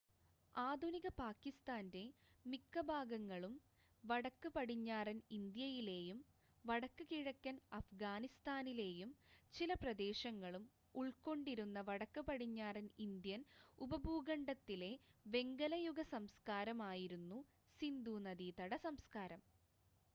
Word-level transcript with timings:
ആധുനിക 0.55 1.07
പാകിസ്താൻ്റെ 1.17 2.01
മിക്ക 2.45 2.81
ഭാഗങ്ങളും 2.87 3.53
വടക്ക് 4.03 4.49
പടിഞ്ഞാറൻ 4.55 5.17
ഇന്ത്യയിലെയും 5.31 6.19
വടക്ക് 6.65 7.03
കിഴക്കൻ 7.11 7.57
അഫ്ഗാനിസ്ഥാനിലെയും 7.71 9.11
ചില 9.53 9.73
പ്രദേശങ്ങളും 9.75 10.65
ഉൾക്കൊണ്ടിരുന്ന 10.95 11.79
വടക്ക് 11.89 12.23
പടിഞ്ഞാറൻ 12.27 12.87
ഇന്ത്യൻ 12.99 13.43
ഉപഭൂഖണ്ഡത്തിലെ 13.79 14.91
വെങ്കലയുഗ 15.27 16.01
സംസ്‌കാരം 16.11 16.81
ആയിരുന്നു 16.89 17.39
സിന്ധൂനദീതട 17.79 18.73
സംസ്കാരം 18.83 19.43